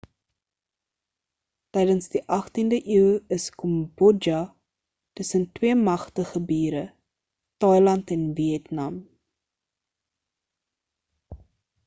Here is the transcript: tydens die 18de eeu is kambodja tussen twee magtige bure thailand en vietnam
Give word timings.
tydens 1.77 2.07
die 2.13 2.21
18de 2.37 2.77
eeu 2.93 3.09
is 3.37 3.43
kambodja 3.63 4.39
tussen 5.19 5.43
twee 5.59 5.75
magtige 5.89 6.41
bure 6.51 6.81
thailand 7.65 8.13
en 8.17 8.23
vietnam 8.39 8.95